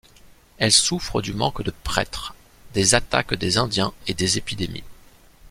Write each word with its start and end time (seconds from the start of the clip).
Elle 0.57 0.71
souffre 0.71 1.21
du 1.21 1.31
manque 1.35 1.61
de 1.61 1.69
prêtres, 1.83 2.33
des 2.73 2.95
attaques 2.95 3.35
des 3.35 3.59
Indiens 3.59 3.93
et 4.07 4.15
des 4.15 4.39
épidémies. 4.39 4.83